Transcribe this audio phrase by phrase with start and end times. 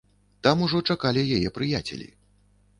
[0.47, 2.11] Там ужо чакалі яе прыяцелі.